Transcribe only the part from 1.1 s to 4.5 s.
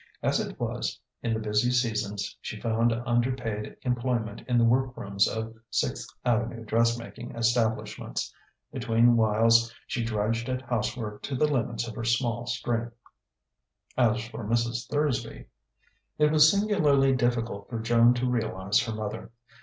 in the busy seasons she found underpaid employment